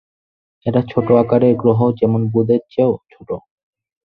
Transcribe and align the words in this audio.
এরা 0.65 0.81
ছোট 0.91 1.07
আকারের 1.21 1.53
গ্রহ 1.55 1.79
যেমন 1.99 2.21
বুধের 2.33 2.61
চেয়েও 2.69 2.93
ছোট। 3.11 3.29